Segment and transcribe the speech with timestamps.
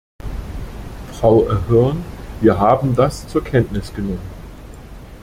[1.11, 2.03] Frau Ahern,
[2.39, 4.19] wir haben das zur Kenntnis genommen.